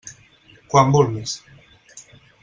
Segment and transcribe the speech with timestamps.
[0.71, 1.35] Quan vulguis.